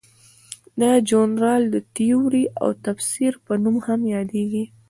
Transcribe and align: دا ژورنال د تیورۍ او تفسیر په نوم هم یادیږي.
دا 0.79 0.91
ژورنال 1.07 1.63
د 1.73 1.75
تیورۍ 1.95 2.45
او 2.61 2.69
تفسیر 2.85 3.33
په 3.45 3.53
نوم 3.63 3.75
هم 3.87 4.01
یادیږي. 4.15 4.63